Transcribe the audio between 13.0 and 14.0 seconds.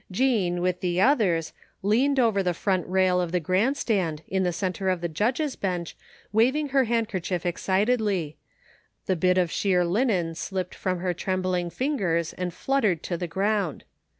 to the ground.